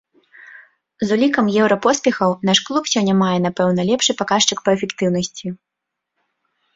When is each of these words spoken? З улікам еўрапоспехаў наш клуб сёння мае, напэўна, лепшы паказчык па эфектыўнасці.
З 1.09 1.17
улікам 1.17 1.49
еўрапоспехаў 1.65 2.29
наш 2.49 2.61
клуб 2.69 2.83
сёння 2.93 3.13
мае, 3.19 3.35
напэўна, 3.45 3.85
лепшы 3.91 4.15
паказчык 4.23 4.57
па 4.71 4.75
эфектыўнасці. 4.79 5.45